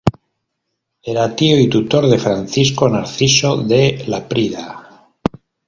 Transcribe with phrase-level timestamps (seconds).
[1.11, 5.11] Era tío y tutor de Francisco Narciso de Laprida.